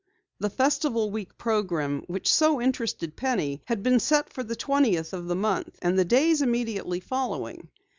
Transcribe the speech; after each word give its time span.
The 0.39 0.49
Festival 0.49 1.11
Week 1.11 1.37
program 1.37 2.01
which 2.07 2.33
so 2.33 2.59
interested 2.59 3.15
Penny 3.15 3.61
had 3.65 3.83
been 3.83 3.99
set 3.99 4.33
for 4.33 4.41
the 4.41 4.55
twentieth 4.55 5.13
of 5.13 5.27
the 5.27 5.35
month 5.35 5.77
and 5.79 5.95
the 5.95 6.03
days 6.05 6.41
immediately 6.41 6.99
following. 6.99 7.69